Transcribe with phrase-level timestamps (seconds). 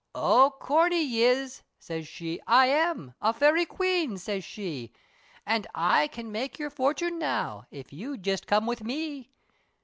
[0.15, 4.91] "O Corney yis," siz she, "I am, A Fairy Queen;" siz she,
[5.45, 9.29] "An' I can make yer fortune now, If you'll just come with me."